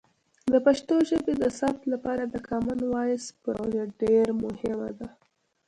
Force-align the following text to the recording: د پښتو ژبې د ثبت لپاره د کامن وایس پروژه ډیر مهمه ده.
د 0.51 0.53
پښتو 0.65 0.95
ژبې 1.09 1.33
د 1.37 1.45
ثبت 1.57 1.83
لپاره 1.93 2.23
د 2.27 2.35
کامن 2.49 2.79
وایس 2.93 3.23
پروژه 3.43 3.83
ډیر 4.01 4.27
مهمه 4.43 4.89
ده. 4.99 5.07